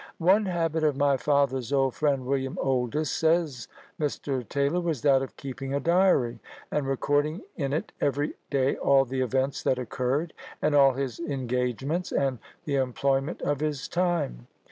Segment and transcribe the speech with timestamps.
[0.17, 3.67] "One habit of my father's old friend, William Oldys," says
[3.99, 4.49] Mr.
[4.49, 6.39] Taylor, "was that of keeping a diary,
[6.71, 12.11] and recording in it every day all the events that occurred, and all his engagements,
[12.11, 14.47] and the employment of his time.